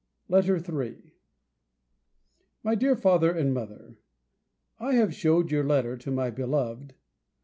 [0.29, 1.13] LETTER III
[2.63, 3.99] MY DEAR FATHER AND MOTHER,
[4.79, 6.95] I have shewed your letter to my beloved.